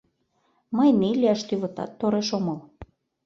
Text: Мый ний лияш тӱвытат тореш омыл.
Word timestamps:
Мый 0.77 0.89
ний 1.01 1.15
лияш 1.21 1.41
тӱвытат 1.47 1.91
тореш 1.99 2.29
омыл. 2.37 2.57